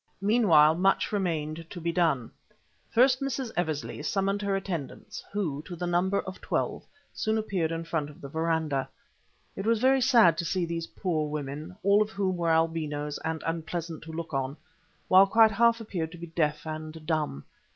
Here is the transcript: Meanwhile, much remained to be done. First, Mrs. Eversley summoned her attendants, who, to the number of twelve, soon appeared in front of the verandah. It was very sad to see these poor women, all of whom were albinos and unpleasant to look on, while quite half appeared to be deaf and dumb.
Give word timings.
Meanwhile, 0.21 0.73
much 0.79 1.11
remained 1.11 1.69
to 1.69 1.79
be 1.79 1.91
done. 1.91 2.31
First, 2.89 3.21
Mrs. 3.21 3.51
Eversley 3.55 4.01
summoned 4.01 4.41
her 4.41 4.55
attendants, 4.55 5.23
who, 5.31 5.61
to 5.67 5.75
the 5.75 5.85
number 5.85 6.21
of 6.21 6.41
twelve, 6.41 6.83
soon 7.13 7.37
appeared 7.37 7.71
in 7.71 7.83
front 7.83 8.09
of 8.09 8.19
the 8.19 8.27
verandah. 8.27 8.89
It 9.55 9.67
was 9.67 9.77
very 9.79 10.01
sad 10.01 10.39
to 10.39 10.43
see 10.43 10.65
these 10.65 10.87
poor 10.87 11.29
women, 11.29 11.75
all 11.83 12.01
of 12.01 12.09
whom 12.09 12.35
were 12.35 12.49
albinos 12.49 13.19
and 13.19 13.43
unpleasant 13.45 14.01
to 14.05 14.11
look 14.11 14.33
on, 14.33 14.57
while 15.07 15.27
quite 15.27 15.51
half 15.51 15.79
appeared 15.79 16.11
to 16.13 16.17
be 16.17 16.25
deaf 16.25 16.65
and 16.65 17.05
dumb. 17.05 17.45